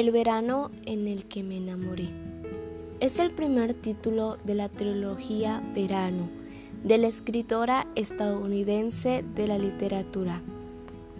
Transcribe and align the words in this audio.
El 0.00 0.12
verano 0.12 0.70
en 0.86 1.06
el 1.06 1.26
que 1.26 1.42
me 1.42 1.58
enamoré. 1.58 2.08
Es 3.00 3.18
el 3.18 3.32
primer 3.32 3.74
título 3.74 4.38
de 4.44 4.54
la 4.54 4.70
trilogía 4.70 5.62
Verano 5.74 6.26
de 6.82 6.96
la 6.96 7.08
escritora 7.08 7.86
estadounidense 7.96 9.22
de 9.34 9.46
la 9.46 9.58
literatura 9.58 10.40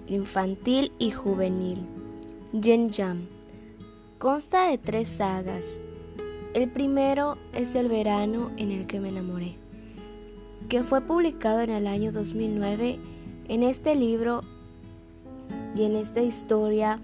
infantil 0.08 0.92
y 0.98 1.10
juvenil, 1.10 1.84
Jen 2.58 2.90
Jam. 2.90 3.26
Consta 4.16 4.70
de 4.70 4.78
tres 4.78 5.10
sagas. 5.10 5.78
El 6.54 6.70
primero 6.70 7.36
es 7.52 7.74
El 7.74 7.88
verano 7.88 8.50
en 8.56 8.70
el 8.70 8.86
que 8.86 8.98
me 8.98 9.10
enamoré, 9.10 9.56
que 10.70 10.84
fue 10.84 11.02
publicado 11.02 11.60
en 11.60 11.68
el 11.68 11.86
año 11.86 12.12
2009. 12.12 12.98
En 13.46 13.62
este 13.62 13.94
libro 13.94 14.40
y 15.76 15.82
en 15.82 15.96
esta 15.96 16.22
historia 16.22 16.98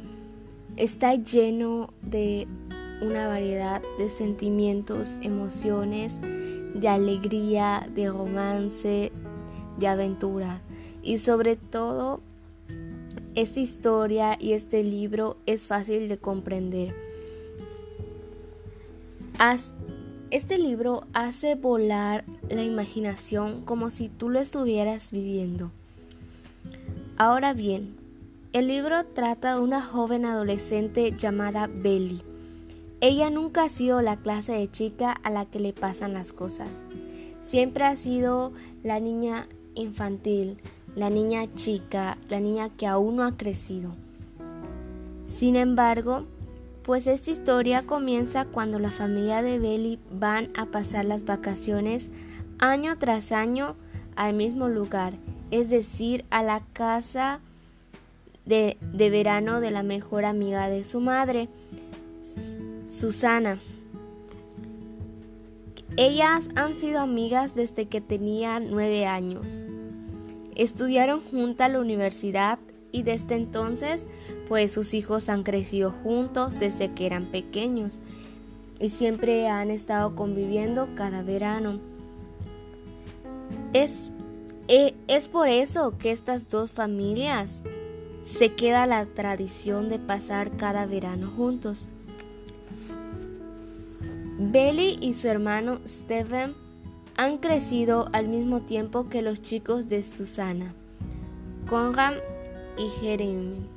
está 0.76 1.14
lleno 1.14 1.92
de 2.02 2.46
una 3.00 3.28
variedad 3.28 3.82
de 3.98 4.10
sentimientos, 4.10 5.18
emociones, 5.22 6.20
de 6.74 6.88
alegría, 6.88 7.88
de 7.94 8.10
romance, 8.10 9.12
de 9.78 9.86
aventura. 9.86 10.60
Y 11.02 11.18
sobre 11.18 11.56
todo, 11.56 12.20
esta 13.34 13.60
historia 13.60 14.36
y 14.40 14.52
este 14.52 14.82
libro 14.82 15.36
es 15.46 15.66
fácil 15.66 16.08
de 16.08 16.18
comprender. 16.18 16.94
Este 20.30 20.58
libro 20.58 21.06
hace 21.12 21.54
volar 21.54 22.24
la 22.50 22.62
imaginación 22.62 23.62
como 23.62 23.90
si 23.90 24.08
tú 24.08 24.28
lo 24.28 24.40
estuvieras 24.40 25.10
viviendo. 25.10 25.70
Ahora 27.16 27.52
bien, 27.52 27.94
el 28.56 28.68
libro 28.68 29.04
trata 29.04 29.56
de 29.56 29.60
una 29.60 29.82
joven 29.82 30.24
adolescente 30.24 31.12
llamada 31.14 31.66
Belly. 31.66 32.22
Ella 33.02 33.28
nunca 33.28 33.64
ha 33.64 33.68
sido 33.68 34.00
la 34.00 34.16
clase 34.16 34.52
de 34.52 34.70
chica 34.70 35.12
a 35.12 35.28
la 35.28 35.44
que 35.44 35.60
le 35.60 35.74
pasan 35.74 36.14
las 36.14 36.32
cosas. 36.32 36.82
Siempre 37.42 37.84
ha 37.84 37.96
sido 37.96 38.54
la 38.82 38.98
niña 38.98 39.46
infantil, 39.74 40.56
la 40.94 41.10
niña 41.10 41.54
chica, 41.54 42.16
la 42.30 42.40
niña 42.40 42.70
que 42.70 42.86
aún 42.86 43.16
no 43.16 43.24
ha 43.24 43.36
crecido. 43.36 43.94
Sin 45.26 45.54
embargo, 45.54 46.24
pues 46.82 47.06
esta 47.06 47.30
historia 47.30 47.82
comienza 47.82 48.46
cuando 48.46 48.78
la 48.78 48.90
familia 48.90 49.42
de 49.42 49.58
Belly 49.58 49.98
van 50.10 50.48
a 50.56 50.64
pasar 50.64 51.04
las 51.04 51.26
vacaciones 51.26 52.08
año 52.58 52.96
tras 52.96 53.32
año 53.32 53.76
al 54.14 54.32
mismo 54.32 54.70
lugar, 54.70 55.12
es 55.50 55.68
decir, 55.68 56.24
a 56.30 56.42
la 56.42 56.62
casa 56.72 57.42
de, 58.46 58.78
verano 59.10 59.60
de 59.60 59.70
la 59.70 59.82
mejor 59.82 60.24
amiga 60.24 60.68
de 60.68 60.84
su 60.84 61.00
madre, 61.00 61.48
Susana. 62.88 63.60
Ellas 65.96 66.48
han 66.54 66.74
sido 66.74 67.00
amigas 67.00 67.54
desde 67.54 67.86
que 67.86 68.00
tenían 68.00 68.70
nueve 68.70 69.06
años. 69.06 69.46
Estudiaron 70.54 71.20
juntas 71.20 71.70
la 71.70 71.80
universidad 71.80 72.58
y 72.92 73.02
desde 73.02 73.34
entonces 73.34 74.06
pues 74.48 74.72
sus 74.72 74.94
hijos 74.94 75.28
han 75.28 75.42
crecido 75.42 75.90
juntos 76.02 76.58
desde 76.58 76.92
que 76.92 77.06
eran 77.06 77.26
pequeños 77.26 78.00
y 78.78 78.90
siempre 78.90 79.48
han 79.48 79.70
estado 79.70 80.14
conviviendo 80.14 80.88
cada 80.94 81.22
verano. 81.22 81.80
Es, 83.72 84.10
e, 84.68 84.94
es 85.08 85.28
por 85.28 85.48
eso 85.48 85.96
que 85.98 86.12
estas 86.12 86.48
dos 86.48 86.72
familias 86.72 87.62
se 88.26 88.54
queda 88.54 88.86
la 88.86 89.06
tradición 89.06 89.88
de 89.88 90.00
pasar 90.00 90.56
cada 90.56 90.84
verano 90.84 91.30
juntos. 91.36 91.86
Belly 94.38 94.98
y 95.00 95.14
su 95.14 95.28
hermano 95.28 95.78
Stephen 95.86 96.54
han 97.16 97.38
crecido 97.38 98.08
al 98.12 98.28
mismo 98.28 98.62
tiempo 98.62 99.08
que 99.08 99.22
los 99.22 99.40
chicos 99.40 99.88
de 99.88 100.02
Susana, 100.02 100.74
Conram 101.68 102.14
y 102.76 102.88
Jeremy. 103.00 103.70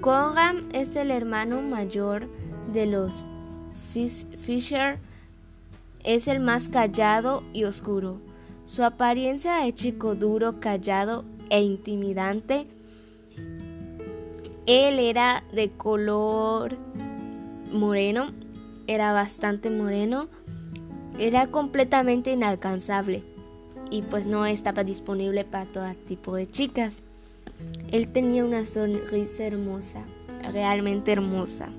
Conram 0.00 0.68
es 0.72 0.96
el 0.96 1.12
hermano 1.12 1.62
mayor 1.62 2.28
de 2.72 2.86
los 2.86 3.24
Fisher, 3.92 4.98
es 6.04 6.28
el 6.28 6.40
más 6.40 6.68
callado 6.68 7.44
y 7.52 7.64
oscuro. 7.64 8.20
Su 8.66 8.82
apariencia 8.82 9.58
de 9.58 9.72
chico 9.72 10.16
duro, 10.16 10.60
callado 10.60 11.24
e 11.50 11.62
intimidante. 11.62 12.66
Él 14.66 14.98
era 14.98 15.44
de 15.52 15.70
color 15.70 16.76
moreno, 17.72 18.32
era 18.86 19.12
bastante 19.12 19.70
moreno, 19.70 20.28
era 21.18 21.48
completamente 21.48 22.32
inalcanzable 22.32 23.22
y 23.90 24.02
pues 24.02 24.26
no 24.26 24.46
estaba 24.46 24.84
disponible 24.84 25.44
para 25.44 25.66
todo 25.66 25.94
tipo 26.06 26.34
de 26.34 26.50
chicas. 26.50 26.94
Él 27.90 28.08
tenía 28.08 28.44
una 28.44 28.66
sonrisa 28.66 29.44
hermosa, 29.44 30.04
realmente 30.52 31.12
hermosa, 31.12 31.70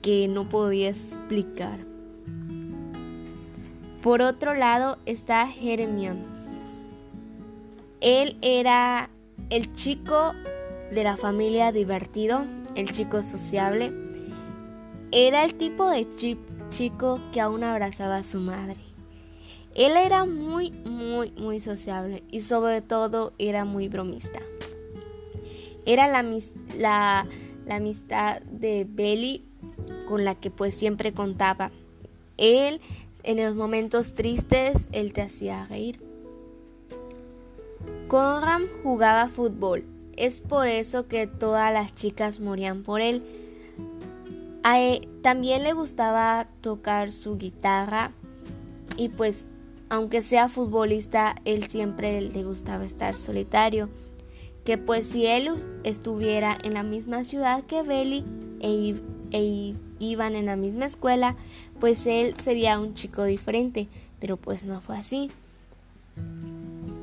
que 0.00 0.28
no 0.28 0.48
podía 0.48 0.90
explicar. 0.90 1.80
Por 4.00 4.22
otro 4.22 4.54
lado 4.54 4.98
está 5.06 5.46
Jeremiah 5.48 6.16
él 8.02 8.36
era 8.42 9.10
el 9.48 9.72
chico 9.74 10.32
de 10.92 11.04
la 11.04 11.16
familia 11.16 11.70
divertido, 11.70 12.44
el 12.74 12.90
chico 12.90 13.22
sociable. 13.22 13.92
Era 15.12 15.44
el 15.44 15.54
tipo 15.54 15.88
de 15.88 16.08
chico 16.70 17.20
que 17.32 17.40
aún 17.40 17.62
abrazaba 17.62 18.16
a 18.16 18.24
su 18.24 18.40
madre. 18.40 18.80
Él 19.76 19.96
era 19.96 20.24
muy, 20.24 20.72
muy, 20.72 21.30
muy 21.30 21.60
sociable 21.60 22.24
y 22.28 22.40
sobre 22.40 22.82
todo 22.82 23.34
era 23.38 23.64
muy 23.64 23.88
bromista. 23.88 24.40
Era 25.86 26.08
la, 26.08 26.18
amistad 27.70 28.42
de 28.42 28.84
Belly 28.88 29.44
con 30.08 30.24
la 30.24 30.34
que 30.34 30.50
pues 30.50 30.74
siempre 30.74 31.12
contaba. 31.12 31.70
Él, 32.36 32.80
en 33.22 33.44
los 33.44 33.54
momentos 33.54 34.14
tristes, 34.14 34.88
él 34.90 35.12
te 35.12 35.22
hacía 35.22 35.66
reír. 35.66 36.11
Conram 38.12 38.66
jugaba 38.82 39.30
fútbol. 39.30 39.86
Es 40.18 40.42
por 40.42 40.66
eso 40.66 41.08
que 41.08 41.26
todas 41.26 41.72
las 41.72 41.94
chicas 41.94 42.40
morían 42.40 42.82
por 42.82 43.00
él. 43.00 43.22
también 45.22 45.62
le 45.62 45.72
gustaba 45.72 46.46
tocar 46.60 47.10
su 47.10 47.38
guitarra 47.38 48.12
y 48.98 49.08
pues 49.08 49.46
aunque 49.88 50.20
sea 50.20 50.50
futbolista, 50.50 51.36
él 51.46 51.68
siempre 51.70 52.20
le 52.20 52.44
gustaba 52.44 52.84
estar 52.84 53.16
solitario. 53.16 53.88
Que 54.66 54.76
pues 54.76 55.06
si 55.06 55.24
él 55.24 55.48
estuviera 55.82 56.58
en 56.62 56.74
la 56.74 56.82
misma 56.82 57.24
ciudad 57.24 57.64
que 57.64 57.80
Belly 57.80 58.26
e, 58.60 58.94
e 59.30 59.74
iban 60.00 60.36
en 60.36 60.44
la 60.44 60.56
misma 60.56 60.84
escuela, 60.84 61.34
pues 61.80 62.04
él 62.04 62.34
sería 62.44 62.78
un 62.78 62.92
chico 62.92 63.24
diferente. 63.24 63.88
Pero 64.20 64.36
pues 64.36 64.64
no 64.64 64.82
fue 64.82 64.98
así. 64.98 65.30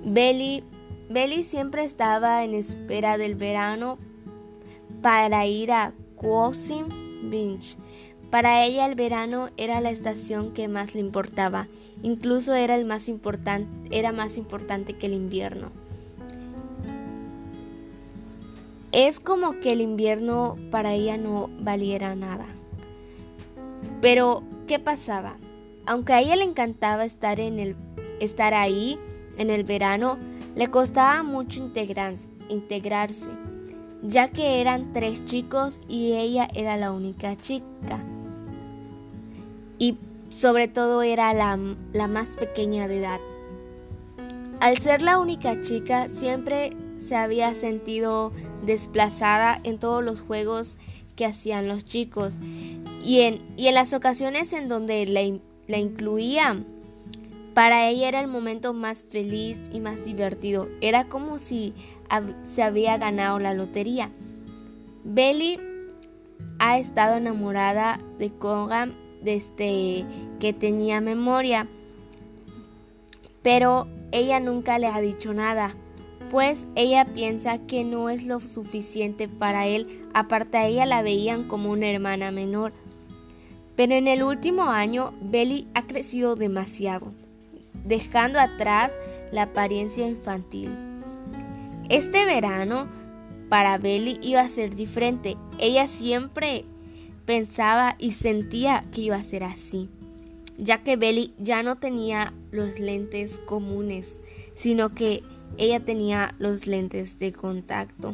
Belly 0.06 0.64
Belly 1.09 1.44
siempre 1.44 1.84
estaba 1.84 2.44
en 2.44 2.53
espera 2.53 3.18
del 3.18 3.34
verano 3.34 3.97
para 5.02 5.47
ir 5.47 5.72
a 5.72 5.94
Quosin 6.16 6.86
Beach. 7.31 7.78
Para 8.30 8.64
ella 8.64 8.86
el 8.86 8.94
verano 8.94 9.50
era 9.58 9.81
la 9.81 9.90
estación 9.90 10.53
que 10.53 10.68
más 10.68 10.94
le 10.94 11.02
importaba, 11.02 11.68
incluso 12.04 12.54
era 12.54 12.75
el 12.75 12.86
más 12.86 13.10
importante, 13.10 13.68
era 13.89 14.12
más 14.12 14.38
importante 14.38 14.94
que 14.94 15.07
el 15.07 15.13
invierno. 15.13 15.72
Es 18.92 19.19
como 19.19 19.60
que 19.60 19.72
el 19.72 19.81
invierno 19.81 20.57
para 20.69 20.94
ella 20.94 21.18
no 21.18 21.50
valiera 21.60 22.13
nada. 22.13 22.45
Pero, 24.00 24.44
¿qué 24.68 24.78
pasaba? 24.78 25.38
Aunque 25.88 26.13
a 26.13 26.22
ella 26.22 26.36
le 26.36 26.44
encantaba 26.44 27.04
estar 27.04 27.39
en 27.39 27.57
el 27.57 27.75
estar 28.19 28.54
ahí 28.54 29.00
en 29.38 29.50
el 29.50 29.63
verano, 29.63 30.19
le 30.59 30.67
costaba 30.69 31.23
mucho 31.23 31.61
integrarse, 31.61 33.29
ya 34.03 34.27
que 34.27 34.59
eran 34.59 34.91
tres 34.91 35.23
chicos 35.23 35.79
y 35.88 36.11
ella 36.11 36.50
era 36.53 36.75
la 36.75 36.91
única 36.91 37.38
chica. 37.38 38.03
Y 39.77 39.97
sobre 40.27 40.67
todo 40.67 41.01
era 41.01 41.33
la, 41.33 41.56
más 42.09 42.31
pequeña 42.31 42.89
de 42.89 42.97
edad. 42.97 43.21
Al 44.59 44.77
ser 44.79 45.01
la 45.01 45.17
única 45.17 45.61
chica, 45.61 46.09
siempre 46.09 46.75
se 46.97 47.15
había 47.15 47.56
sentido 47.56 48.33
desplazada 48.65 49.61
en 49.63 49.79
todos 49.79 50.03
los 50.03 50.19
juegos 50.19 50.77
que 51.15 51.25
hacían 51.25 51.69
los 51.69 51.85
chicos 51.85 52.38
y 53.01 53.21
en, 53.21 53.41
y 53.56 53.67
en 53.67 53.75
las 53.75 53.94
ocasiones 53.94 54.51
en 54.51 54.67
donde 54.67 55.06
la, 55.06 55.21
la 55.67 55.77
incluían 55.77 56.65
para 57.59 57.89
ella 57.89 58.07
era 58.07 58.21
el 58.21 58.29
momento 58.29 58.73
más 58.73 59.03
feliz 59.03 59.69
y 59.73 59.81
más 59.81 60.06
divertido. 60.06 60.69
Era 60.79 61.09
como 61.09 61.39
si 61.39 61.73
se 62.45 62.63
había 62.63 62.97
ganado 62.97 63.38
la 63.38 63.53
lotería. 63.53 64.11
Belly 65.03 65.59
ha 66.59 66.79
estado 66.79 67.17
enamorada 67.17 68.00
de 68.17 68.31
Congan 68.31 68.94
desde 69.21 70.06
que 70.39 70.53
tenía 70.53 71.01
memoria, 71.01 71.67
pero 73.41 73.89
ella 74.13 74.39
nunca 74.39 74.79
le 74.79 74.88
ha 74.88 75.01
dicho 75.01 75.33
nada, 75.33 75.75
pues 76.31 76.65
ella 76.75 77.13
piensa 77.13 77.57
que 77.67 77.83
no 77.83 78.09
es 78.09 78.23
lo 78.23 78.39
suficiente 78.39 79.27
para 79.27 79.67
él, 79.67 80.07
aparte 80.13 80.57
a 80.57 80.65
ella 80.65 80.85
la 80.85 81.01
veían 81.01 81.50
como 81.50 81.71
una 81.71 81.89
hermana 81.89 82.31
menor. 82.31 82.71
Pero 83.75 83.95
en 83.95 84.07
el 84.07 84.23
último 84.23 84.63
año, 84.63 85.13
Belly 85.19 85.67
ha 85.73 85.88
crecido 85.88 86.38
demasiado, 86.38 87.11
dejando 87.89 88.39
atrás 88.39 88.94
la 89.31 89.44
apariencia 89.44 90.07
infantil. 90.07 90.69
Este 91.89 92.24
verano, 92.24 92.88
para 93.50 93.80
Belly 93.80 94.19
iba 94.21 94.41
a 94.41 94.50
ser 94.50 94.75
diferente. 94.75 95.36
Ella 95.57 95.88
siempre 95.88 96.65
pensaba 97.25 97.95
y 97.97 98.12
sentía 98.12 98.86
que 98.94 99.01
iba 99.01 99.15
a 99.15 99.24
ser 99.24 99.44
así, 99.44 99.89
ya 100.57 100.83
que 100.83 100.95
Belly 100.95 101.33
ya 101.39 101.63
no 101.63 101.77
tenía 101.77 102.33
los 102.51 102.80
lentes 102.80 103.39
comunes, 103.45 104.19
sino 104.56 104.94
que 104.94 105.24
ella 105.57 105.80
tenía 105.80 106.35
los 106.38 106.68
lentes 106.68 107.18
de 107.18 107.33
contacto. 107.33 108.13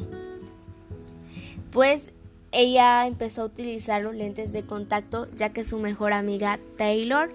Pues 1.71 2.12
ella 2.54 3.06
empezó 3.06 3.42
a 3.42 3.45
utilizar 3.45 4.01
los 4.04 4.16
lentes 4.16 4.54
de 4.54 4.66
contacto 4.66 5.28
ya 5.36 5.51
que 5.51 5.66
su 5.66 5.80
mejor 5.80 6.13
amiga 6.13 6.60
Taylor 6.78 7.30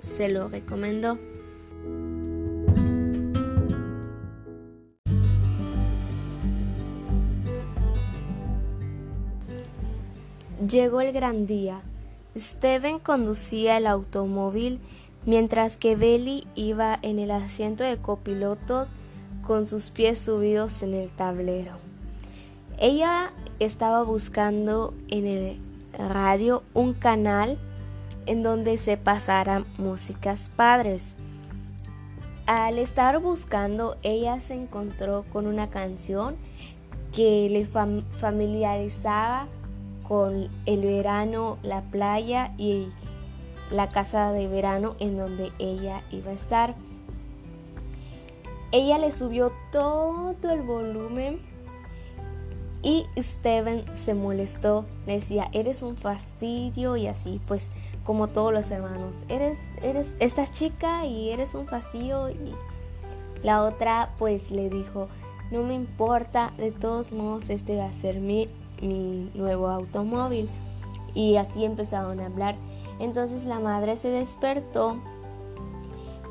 se 0.00 0.30
lo 0.30 0.48
recomendó. 0.48 1.18
Llegó 10.68 11.02
el 11.02 11.12
gran 11.12 11.46
día. 11.46 11.82
Steven 12.34 12.98
conducía 12.98 13.76
el 13.76 13.86
automóvil 13.86 14.80
mientras 15.26 15.76
que 15.76 15.96
Belly 15.96 16.46
iba 16.54 16.98
en 17.02 17.18
el 17.18 17.30
asiento 17.30 17.84
de 17.84 17.98
copiloto 17.98 18.86
con 19.46 19.66
sus 19.66 19.90
pies 19.90 20.18
subidos 20.18 20.82
en 20.82 20.94
el 20.94 21.10
tablero. 21.10 21.72
Ella 22.78 23.32
estaba 23.58 24.02
buscando 24.02 24.94
en 25.08 25.26
el 25.26 25.58
radio 25.92 26.62
un 26.74 26.94
canal 26.94 27.58
en 28.24 28.42
donde 28.42 28.78
se 28.78 28.96
pasaran 28.96 29.66
músicas 29.78 30.50
padres. 30.56 31.16
Al 32.46 32.78
estar 32.78 33.20
buscando, 33.20 33.98
ella 34.02 34.40
se 34.40 34.54
encontró 34.54 35.26
con 35.32 35.46
una 35.46 35.68
canción 35.68 36.36
que 37.12 37.48
le 37.50 37.66
familiarizaba 37.66 39.48
con 40.06 40.48
el 40.66 40.82
verano, 40.82 41.58
la 41.62 41.82
playa 41.82 42.52
y 42.58 42.88
la 43.70 43.88
casa 43.88 44.32
de 44.32 44.46
verano 44.46 44.94
en 45.00 45.16
donde 45.16 45.50
ella 45.58 46.02
iba 46.10 46.30
a 46.30 46.34
estar. 46.34 46.74
Ella 48.72 48.98
le 48.98 49.12
subió 49.12 49.52
todo 49.72 50.34
el 50.50 50.62
volumen 50.62 51.40
y 52.82 53.06
Steven 53.16 53.84
se 53.94 54.14
molestó, 54.14 54.84
decía, 55.06 55.48
eres 55.52 55.82
un 55.82 55.96
fastidio 55.96 56.96
y 56.96 57.08
así, 57.08 57.40
pues 57.46 57.70
como 58.04 58.28
todos 58.28 58.52
los 58.52 58.70
hermanos, 58.70 59.24
eres, 59.28 59.58
eres, 59.82 60.14
estás 60.20 60.52
chica 60.52 61.04
y 61.04 61.30
eres 61.30 61.54
un 61.54 61.66
fastidio 61.66 62.30
y 62.30 62.54
la 63.42 63.62
otra 63.62 64.14
pues 64.18 64.50
le 64.50 64.70
dijo, 64.70 65.08
no 65.50 65.62
me 65.62 65.74
importa, 65.74 66.52
de 66.58 66.70
todos 66.70 67.12
modos 67.12 67.50
este 67.50 67.76
va 67.76 67.86
a 67.86 67.92
ser 67.92 68.20
mi 68.20 68.48
mi 68.80 69.30
nuevo 69.34 69.68
automóvil. 69.68 70.48
Y 71.14 71.36
así 71.36 71.64
empezaron 71.64 72.20
a 72.20 72.26
hablar. 72.26 72.56
Entonces 72.98 73.44
la 73.44 73.58
madre 73.58 73.96
se 73.96 74.08
despertó. 74.08 74.96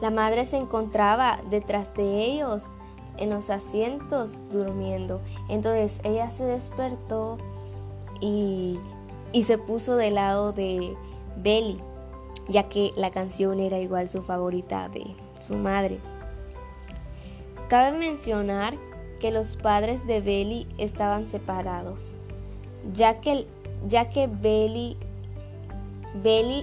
La 0.01 0.11
madre 0.11 0.45
se 0.45 0.57
encontraba 0.57 1.39
detrás 1.49 1.93
de 1.95 2.23
ellos 2.23 2.65
en 3.17 3.29
los 3.29 3.49
asientos 3.49 4.39
durmiendo. 4.51 5.21
Entonces 5.49 5.99
ella 6.03 6.29
se 6.29 6.45
despertó 6.45 7.37
y, 8.19 8.79
y 9.31 9.43
se 9.43 9.57
puso 9.57 9.95
del 9.95 10.15
lado 10.15 10.51
de 10.51 10.95
Belly, 11.37 11.79
ya 12.47 12.63
que 12.63 12.93
la 12.95 13.11
canción 13.11 13.59
era 13.59 13.79
igual 13.79 14.09
su 14.09 14.21
favorita 14.21 14.89
de 14.89 15.15
su 15.39 15.55
madre. 15.55 15.99
Cabe 17.69 17.97
mencionar 17.97 18.75
que 19.19 19.31
los 19.31 19.55
padres 19.55 20.05
de 20.05 20.21
Belly 20.21 20.67
estaban 20.77 21.27
separados 21.27 22.13
ya 22.93 23.15
que, 23.15 23.47
ya 23.87 24.09
que 24.09 24.27
Belly, 24.27 24.97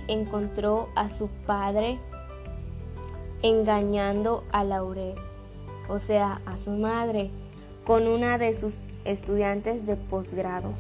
encontró 0.09 0.89
a 0.95 1.11
su 1.11 1.29
padre 1.47 1.99
engañando 3.43 4.45
a 4.53 4.65
Laurel, 4.65 5.15
o 5.89 5.99
sea, 5.99 6.41
a 6.47 6.57
su 6.57 6.71
madre, 6.71 7.31
con 7.85 8.07
una 8.07 8.39
de 8.39 8.55
sus 8.55 8.81
estudiantes 9.05 9.85
de 9.87 9.97
posgrado. 9.97 10.73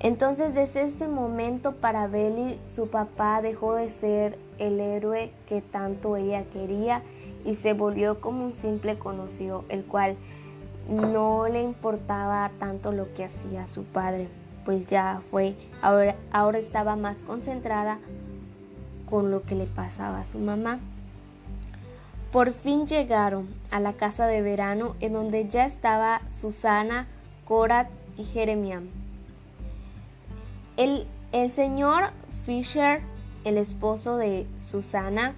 Entonces 0.00 0.54
desde 0.54 0.82
ese 0.82 1.08
momento 1.08 1.72
para 1.72 2.06
Belly 2.06 2.58
su 2.66 2.88
papá 2.88 3.40
dejó 3.42 3.74
de 3.74 3.90
ser 3.90 4.38
el 4.58 4.78
héroe 4.80 5.30
que 5.48 5.62
tanto 5.62 6.16
ella 6.16 6.44
quería 6.52 7.02
y 7.44 7.54
se 7.54 7.72
volvió 7.72 8.20
como 8.20 8.44
un 8.44 8.56
simple 8.56 8.98
conocido, 8.98 9.64
el 9.68 9.84
cual 9.84 10.16
no 10.88 11.48
le 11.48 11.62
importaba 11.62 12.50
tanto 12.58 12.92
lo 12.92 13.12
que 13.14 13.24
hacía 13.24 13.66
su 13.66 13.84
padre, 13.84 14.28
pues 14.64 14.86
ya 14.86 15.20
fue, 15.30 15.56
ahora, 15.82 16.16
ahora 16.32 16.58
estaba 16.58 16.96
más 16.96 17.22
concentrada 17.22 17.98
con 19.08 19.30
lo 19.30 19.42
que 19.42 19.54
le 19.54 19.66
pasaba 19.66 20.20
a 20.20 20.26
su 20.26 20.38
mamá. 20.38 20.80
Por 22.32 22.52
fin 22.52 22.86
llegaron 22.86 23.48
a 23.70 23.80
la 23.80 23.94
casa 23.94 24.26
de 24.26 24.42
verano 24.42 24.96
en 25.00 25.12
donde 25.12 25.48
ya 25.48 25.64
estaba 25.64 26.20
Susana, 26.28 27.06
Corat 27.46 27.88
y 28.16 28.24
Jeremiam. 28.24 28.88
El, 30.76 31.06
el 31.32 31.52
señor 31.52 32.10
Fisher, 32.44 33.00
el 33.44 33.56
esposo 33.56 34.16
de 34.16 34.46
Susana, 34.58 35.34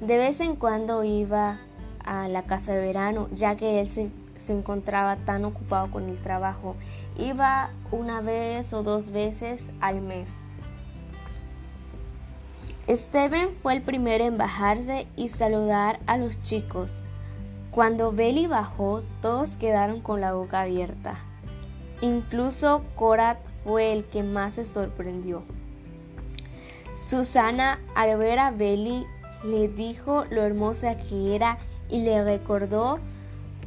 de 0.00 0.16
vez 0.16 0.40
en 0.40 0.56
cuando 0.56 1.04
iba 1.04 1.58
a 2.04 2.28
la 2.28 2.44
casa 2.44 2.72
de 2.72 2.86
verano, 2.86 3.28
ya 3.32 3.56
que 3.56 3.80
él 3.80 3.90
se 3.90 4.10
se 4.40 4.52
encontraba 4.52 5.16
tan 5.16 5.44
ocupado 5.44 5.90
con 5.90 6.08
el 6.08 6.18
trabajo. 6.18 6.76
Iba 7.16 7.70
una 7.92 8.20
vez 8.20 8.72
o 8.72 8.82
dos 8.82 9.10
veces 9.10 9.70
al 9.80 10.00
mes. 10.00 10.34
Steven 12.88 13.50
fue 13.62 13.74
el 13.74 13.82
primero 13.82 14.24
en 14.24 14.36
bajarse 14.36 15.06
y 15.16 15.28
saludar 15.28 16.00
a 16.06 16.16
los 16.16 16.42
chicos. 16.42 17.02
Cuando 17.70 18.10
Belly 18.10 18.48
bajó, 18.48 19.02
todos 19.22 19.56
quedaron 19.56 20.00
con 20.00 20.20
la 20.20 20.32
boca 20.32 20.62
abierta. 20.62 21.18
Incluso 22.00 22.82
Korat 22.96 23.38
fue 23.62 23.92
el 23.92 24.04
que 24.04 24.24
más 24.24 24.54
se 24.54 24.64
sorprendió. 24.64 25.44
Susana, 26.96 27.78
al 27.94 28.16
ver 28.18 28.40
a 28.40 28.50
Belly, 28.50 29.06
le 29.44 29.68
dijo 29.68 30.24
lo 30.30 30.42
hermosa 30.42 30.96
que 30.96 31.36
era 31.36 31.58
y 31.88 32.02
le 32.02 32.24
recordó 32.24 32.98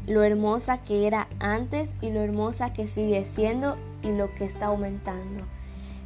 lo 0.07 0.23
hermosa 0.23 0.79
que 0.79 1.07
era 1.07 1.27
antes 1.39 1.93
y 2.01 2.11
lo 2.11 2.21
hermosa 2.21 2.73
que 2.73 2.87
sigue 2.87 3.25
siendo 3.25 3.77
y 4.01 4.11
lo 4.11 4.33
que 4.35 4.45
está 4.45 4.67
aumentando. 4.67 5.45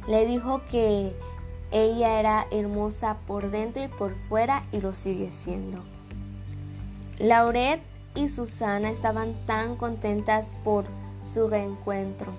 Le 0.06 0.24
dijo 0.26 0.62
que 0.70 1.14
ella 1.70 2.18
era 2.18 2.46
hermosa 2.50 3.16
por 3.26 3.50
dentro 3.50 3.82
y 3.82 3.88
por 3.88 4.14
fuera 4.28 4.64
y 4.72 4.80
lo 4.80 4.94
sigue 4.94 5.30
siendo. 5.30 5.82
Lauret 7.18 7.80
y 8.14 8.28
Susana 8.28 8.90
estaban 8.90 9.34
tan 9.46 9.76
contentas 9.76 10.54
por 10.64 10.84
su 11.24 11.48
reencuentro. 11.48 12.32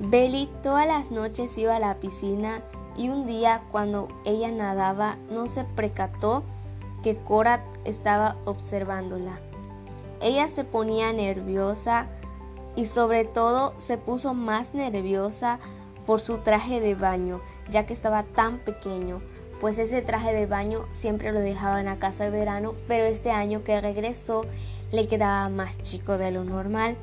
Belly 0.00 0.48
todas 0.62 0.86
las 0.86 1.10
noches 1.10 1.56
iba 1.56 1.76
a 1.76 1.80
la 1.80 1.94
piscina 1.96 2.62
y 2.96 3.08
un 3.08 3.26
día 3.26 3.62
cuando 3.70 4.08
ella 4.24 4.50
nadaba 4.50 5.16
no 5.30 5.46
se 5.46 5.64
precató 5.64 6.42
que 7.02 7.16
Cora 7.16 7.64
estaba 7.84 8.36
observándola. 8.44 9.38
Ella 10.26 10.48
se 10.48 10.64
ponía 10.64 11.12
nerviosa 11.12 12.08
y 12.74 12.86
sobre 12.86 13.24
todo 13.24 13.74
se 13.78 13.96
puso 13.96 14.34
más 14.34 14.74
nerviosa 14.74 15.60
por 16.04 16.20
su 16.20 16.38
traje 16.38 16.80
de 16.80 16.96
baño, 16.96 17.40
ya 17.70 17.86
que 17.86 17.92
estaba 17.92 18.24
tan 18.24 18.58
pequeño, 18.58 19.22
pues 19.60 19.78
ese 19.78 20.02
traje 20.02 20.34
de 20.34 20.46
baño 20.46 20.84
siempre 20.90 21.30
lo 21.30 21.38
dejaba 21.38 21.78
en 21.78 21.86
la 21.86 22.00
casa 22.00 22.24
de 22.24 22.30
verano, 22.30 22.74
pero 22.88 23.04
este 23.04 23.30
año 23.30 23.62
que 23.62 23.80
regresó 23.80 24.44
le 24.90 25.06
quedaba 25.06 25.48
más 25.48 25.80
chico 25.84 26.18
de 26.18 26.32
lo 26.32 26.42
normal. 26.42 26.96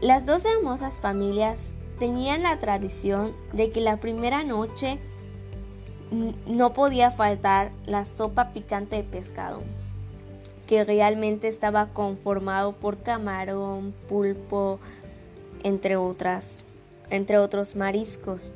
Las 0.00 0.26
dos 0.26 0.44
hermosas 0.44 0.98
familias 0.98 1.70
tenían 2.00 2.42
la 2.42 2.58
tradición 2.58 3.32
de 3.52 3.70
que 3.70 3.80
la 3.80 3.98
primera 3.98 4.42
noche 4.42 4.98
no 6.10 6.72
podía 6.72 7.12
faltar 7.12 7.70
la 7.84 8.06
sopa 8.06 8.52
picante 8.52 8.96
de 8.96 9.04
pescado 9.04 9.62
que 10.66 10.84
realmente 10.84 11.48
estaba 11.48 11.86
conformado 11.92 12.72
por 12.72 12.98
camarón, 12.98 13.94
pulpo, 14.08 14.78
entre 15.62 15.96
otras, 15.96 16.64
entre 17.10 17.38
otros 17.38 17.76
mariscos. 17.76 18.52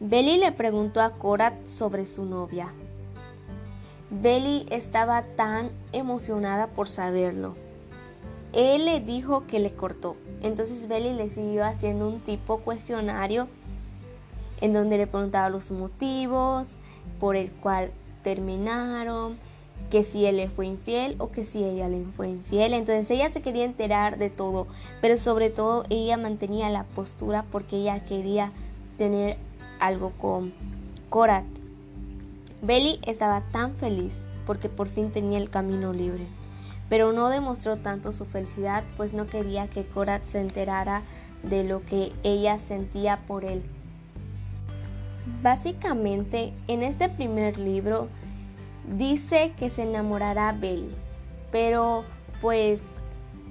Belly 0.00 0.38
le 0.38 0.52
preguntó 0.52 1.00
a 1.00 1.10
Korat 1.10 1.66
sobre 1.66 2.06
su 2.06 2.24
novia. 2.24 2.72
Belly 4.10 4.66
estaba 4.70 5.22
tan 5.36 5.70
emocionada 5.92 6.68
por 6.68 6.88
saberlo. 6.88 7.56
Él 8.52 8.86
le 8.86 9.00
dijo 9.00 9.46
que 9.46 9.58
le 9.60 9.72
cortó. 9.72 10.16
Entonces 10.40 10.88
Belly 10.88 11.12
le 11.12 11.30
siguió 11.30 11.64
haciendo 11.64 12.08
un 12.08 12.20
tipo 12.20 12.58
cuestionario 12.58 13.48
en 14.60 14.72
donde 14.72 14.98
le 14.98 15.06
preguntaba 15.06 15.50
los 15.50 15.70
motivos 15.70 16.74
por 17.20 17.36
el 17.36 17.52
cual 17.52 17.90
terminaron, 18.22 19.38
que 19.90 20.02
si 20.02 20.26
él 20.26 20.36
le 20.36 20.48
fue 20.48 20.66
infiel 20.66 21.16
o 21.18 21.30
que 21.30 21.44
si 21.44 21.64
ella 21.64 21.88
le 21.88 22.04
fue 22.16 22.28
infiel. 22.28 22.74
Entonces 22.74 23.10
ella 23.10 23.32
se 23.32 23.42
quería 23.42 23.64
enterar 23.64 24.18
de 24.18 24.30
todo, 24.30 24.66
pero 25.00 25.18
sobre 25.18 25.50
todo 25.50 25.84
ella 25.88 26.16
mantenía 26.16 26.68
la 26.70 26.84
postura 26.84 27.44
porque 27.50 27.76
ella 27.76 28.04
quería 28.04 28.52
tener 28.96 29.36
algo 29.80 30.10
con 30.18 30.52
Korat. 31.08 31.44
Belly 32.60 32.98
estaba 33.06 33.42
tan 33.52 33.74
feliz 33.74 34.12
porque 34.46 34.68
por 34.68 34.88
fin 34.88 35.10
tenía 35.10 35.38
el 35.38 35.50
camino 35.50 35.92
libre, 35.92 36.26
pero 36.88 37.12
no 37.12 37.28
demostró 37.28 37.76
tanto 37.76 38.12
su 38.12 38.24
felicidad 38.24 38.82
pues 38.96 39.14
no 39.14 39.26
quería 39.26 39.68
que 39.68 39.84
Korat 39.84 40.24
se 40.24 40.40
enterara 40.40 41.02
de 41.42 41.64
lo 41.64 41.82
que 41.84 42.12
ella 42.24 42.58
sentía 42.58 43.20
por 43.26 43.44
él. 43.44 43.62
Básicamente, 45.42 46.52
en 46.66 46.82
este 46.82 47.08
primer 47.08 47.58
libro 47.58 48.08
dice 48.96 49.52
que 49.58 49.70
se 49.70 49.82
enamorará 49.82 50.52
Belly, 50.52 50.94
pero 51.50 52.04
pues 52.40 52.98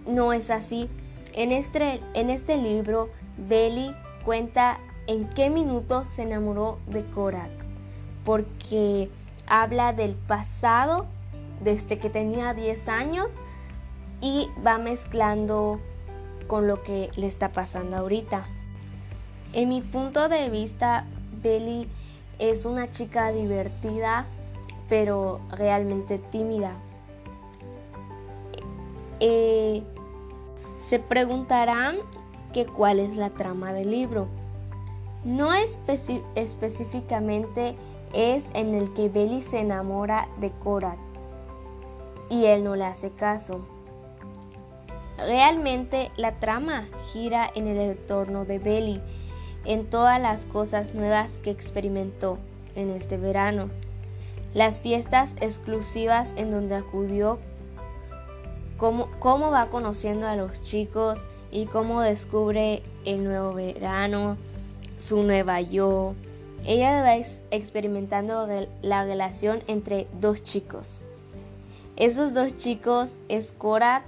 no 0.06 0.34
es 0.34 0.50
así. 0.50 0.90
En 1.34 1.52
este, 1.52 2.02
en 2.14 2.30
este 2.30 2.58
libro, 2.58 3.10
Belly 3.38 3.94
cuenta 4.26 4.80
en 5.08 5.30
qué 5.30 5.50
minuto 5.50 6.06
se 6.06 6.24
enamoró 6.24 6.80
de 6.88 7.04
Korat, 7.04 7.52
porque 8.26 9.10
habla 9.46 9.94
del 9.94 10.14
pasado 10.14 11.06
desde 11.64 11.98
que 11.98 12.10
tenía 12.10 12.54
10 12.54 12.88
años 12.88 13.28
y 14.22 14.50
va 14.66 14.78
mezclando 14.78 15.80
con 16.48 16.68
lo 16.68 16.84
que 16.84 17.10
le 17.16 17.28
está 17.28 17.50
pasando 17.52 17.98
ahorita. 17.98 18.46
En 19.54 19.70
mi 19.70 19.82
punto 19.82 20.30
de 20.30 20.50
vista, 20.50 21.06
Belly 21.42 21.88
es 22.40 22.66
una 22.66 22.90
chica 22.92 23.32
divertida, 23.32 24.26
pero 24.90 25.40
realmente 25.52 26.18
tímida. 26.18 26.74
Eh, 29.20 29.84
se 30.80 31.00
preguntarán 31.00 31.98
que 32.54 32.66
cuál 32.66 33.00
es 33.00 33.18
la 33.18 33.32
trama 33.32 33.74
del 33.74 33.92
libro. 33.92 34.28
No 35.24 35.52
específicamente 35.54 37.76
es 38.14 38.46
en 38.54 38.74
el 38.74 38.94
que 38.94 39.10
Belly 39.10 39.44
se 39.44 39.60
enamora 39.60 40.30
de 40.40 40.52
Korat 40.52 40.98
y 42.30 42.46
él 42.46 42.64
no 42.64 42.76
le 42.76 42.86
hace 42.86 43.12
caso. 43.12 43.66
Realmente 45.18 46.12
la 46.16 46.34
trama 46.34 46.88
gira 47.12 47.50
en 47.56 47.68
el 47.68 47.78
entorno 47.78 48.46
de 48.46 48.60
Belly, 48.60 49.02
en 49.66 49.90
todas 49.90 50.22
las 50.22 50.46
cosas 50.46 50.94
nuevas 50.94 51.40
que 51.40 51.50
experimentó 51.50 52.38
en 52.76 52.92
este 52.92 53.18
verano, 53.18 53.70
las 54.54 54.80
fiestas 54.80 55.34
exclusivas 55.42 56.34
en 56.38 56.52
donde 56.52 56.76
acudió, 56.76 57.40
cómo, 58.78 59.10
cómo 59.20 59.52
va 59.52 59.70
conociendo 59.70 60.28
a 60.28 60.36
los 60.36 60.62
chicos 60.62 61.26
y 61.52 61.66
cómo 61.66 62.02
descubre 62.02 62.84
el 63.06 63.24
nuevo 63.24 63.54
verano, 63.54 64.38
su 65.00 65.24
nueva 65.24 65.62
yo. 65.62 66.14
Ella 66.66 67.02
va 67.02 67.16
experimentando 67.52 68.48
la 68.82 69.06
relación 69.06 69.64
entre 69.68 70.08
dos 70.20 70.44
chicos. 70.44 71.00
Esos 71.96 72.34
dos 72.34 72.58
chicos 72.58 73.10
es 73.30 73.52
Korat 73.52 74.04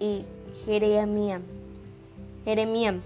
y 0.00 0.24
Jeremiah. 0.64 1.40
Jeremiah. 2.44 3.00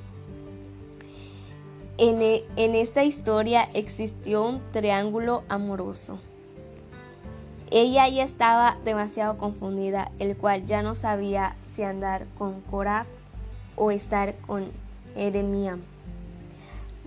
En, 1.99 2.23
e, 2.23 2.45
en 2.57 2.75
esta 2.75 3.05
historia 3.05 3.69
existió 3.75 4.45
un 4.47 4.61
triángulo 4.73 5.43
amoroso. 5.49 6.19
Ella 7.75 8.07
ya 8.07 8.25
estaba 8.25 8.77
demasiado 8.85 9.39
confundida, 9.39 10.13
el 10.19 10.37
cual 10.37 10.67
ya 10.67 10.83
no 10.83 10.95
sabía 10.95 11.57
si 11.65 11.83
andar 11.83 12.27
con 12.37 12.61
Korat 12.61 13.07
o 13.77 13.91
estar 13.91 14.35
con 14.47 14.67
Jeremiah. 15.15 15.79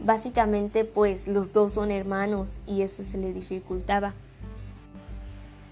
Básicamente 0.04 0.84
pues 0.84 1.28
los 1.28 1.54
dos 1.54 1.74
son 1.74 1.92
hermanos 1.92 2.58
y 2.66 2.82
eso 2.82 3.04
se 3.04 3.20
le 3.20 3.32
dificultaba. 3.32 4.16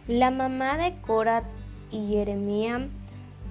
La 0.07 0.29
mamá 0.29 0.77
de 0.77 0.93
Korat 1.01 1.43
y 1.89 2.09
Jeremías, 2.09 2.83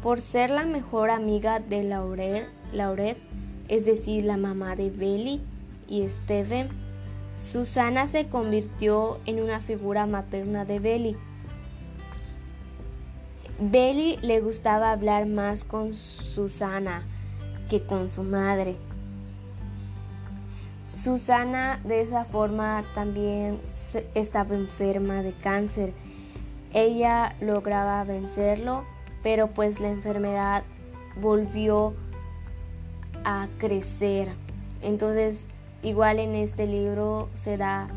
por 0.01 0.21
ser 0.21 0.51
la 0.51 0.65
mejor 0.65 1.11
amiga 1.11 1.59
de 1.59 1.83
Lauret, 1.83 2.47
Lauret, 2.73 3.19
es 3.67 3.85
decir, 3.85 4.25
la 4.25 4.37
mamá 4.37 4.77
de 4.77 4.91
Belly 4.91 5.41
y 5.89 6.09
Steven, 6.09 6.69
Susana 7.37 8.07
se 8.07 8.29
convirtió 8.29 9.19
en 9.27 9.43
una 9.43 9.59
figura 9.59 10.07
materna 10.07 10.65
de 10.65 10.79
Belly. 10.79 11.17
Belly 13.59 14.17
le 14.23 14.41
gustaba 14.41 14.93
hablar 14.93 15.27
más 15.27 15.65
con 15.65 15.95
Susana 15.95 17.03
que 17.69 17.83
con 17.83 18.11
su 18.11 18.23
madre. 18.23 18.77
Susana 20.89 21.81
de 21.85 22.03
esa 22.03 22.25
forma 22.25 22.85
también 22.95 23.61
estaba 24.15 24.55
enferma 24.55 25.23
de 25.23 25.33
cáncer. 25.33 25.95
Ella 26.73 27.35
lograba 27.41 28.05
vencerlo, 28.05 28.85
pero 29.23 29.49
pues 29.49 29.81
la 29.81 29.89
enfermedad 29.89 30.65
volvió 31.21 31.95
a 33.25 33.49
crecer. 33.59 34.29
Entonces, 34.83 35.47
igual 35.83 36.19
en 36.19 36.35
este 36.35 36.67
libro 36.67 37.31
se 37.35 37.57
da 37.57 37.89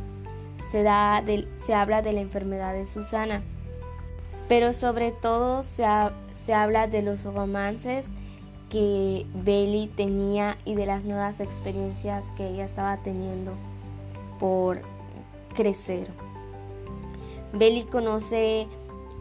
se 0.70 0.84
da 0.84 1.24
se 1.58 1.74
habla 1.74 2.02
de 2.02 2.14
la 2.14 2.22
enfermedad 2.22 2.74
de 2.74 2.88
Susana, 2.88 3.44
pero 4.48 4.74
sobre 4.74 5.12
todo 5.12 5.64
se, 5.64 5.86
se 6.36 6.54
habla 6.54 6.88
de 6.88 7.02
los 7.02 7.24
romances 7.24 8.08
que 8.70 9.26
Belly 9.34 9.88
tenía 9.88 10.58
y 10.66 10.76
de 10.76 10.86
las 10.86 11.04
nuevas 11.04 11.40
experiencias 11.40 12.32
que 12.32 12.48
ella 12.48 12.66
estaba 12.66 12.98
teniendo 12.98 13.54
por 14.40 14.82
crecer. 15.56 16.08
Belly 17.54 17.84
conoce 17.84 18.68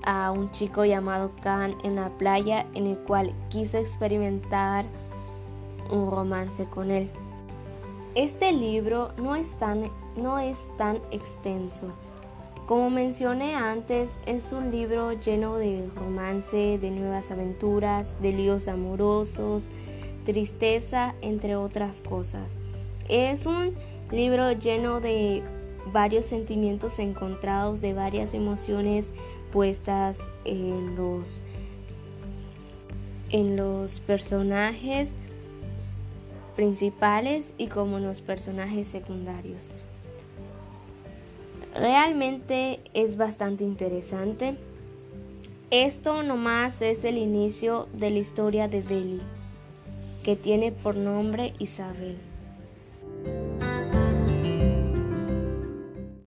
a 0.02 0.30
un 0.30 0.50
chico 0.50 0.84
llamado 0.84 1.32
Khan 1.40 1.76
en 1.82 1.96
la 1.96 2.10
playa 2.10 2.66
en 2.74 2.86
el 2.86 2.98
cual 2.98 3.32
quiso 3.48 3.78
experimentar 3.78 4.84
un 5.90 6.10
romance 6.10 6.66
con 6.66 6.90
él. 6.90 7.10
Este 8.14 8.52
libro 8.52 9.12
no 9.16 9.34
es 9.36 9.54
tan, 9.54 9.90
no 10.16 10.38
es 10.38 10.58
tan 10.76 10.96
extenso 11.10 11.92
como 12.66 12.88
mencioné 12.88 13.54
antes, 13.54 14.18
es 14.26 14.52
un 14.52 14.70
libro 14.70 15.12
lleno 15.12 15.56
de 15.56 15.86
romance, 15.94 16.78
de 16.78 16.90
nuevas 16.90 17.30
aventuras, 17.30 18.14
de 18.22 18.32
líos 18.32 18.68
amorosos, 18.68 19.70
tristeza, 20.24 21.14
entre 21.20 21.56
otras 21.56 22.00
cosas. 22.00 22.58
Es 23.08 23.44
un 23.44 23.74
libro 24.10 24.52
lleno 24.52 25.00
de 25.00 25.42
varios 25.92 26.24
sentimientos 26.26 26.98
encontrados, 26.98 27.80
de 27.82 27.92
varias 27.92 28.32
emociones 28.32 29.10
puestas 29.52 30.18
en 30.44 30.96
los 30.96 31.42
en 33.30 33.56
los 33.56 34.00
personajes 34.00 35.16
principales 36.54 37.52
y 37.58 37.66
como 37.66 37.98
en 37.98 38.04
los 38.04 38.20
personajes 38.20 38.86
secundarios. 38.86 39.72
Realmente 41.74 42.80
es 42.94 43.16
bastante 43.16 43.64
interesante. 43.64 44.56
Esto 45.70 46.22
nomás 46.22 46.80
es 46.82 47.04
el 47.04 47.18
inicio 47.18 47.88
de 47.92 48.10
la 48.10 48.18
historia 48.20 48.68
de 48.68 48.80
Belly, 48.80 49.20
que 50.22 50.36
tiene 50.36 50.70
por 50.70 50.94
nombre 50.94 51.52
Isabel. 51.58 52.16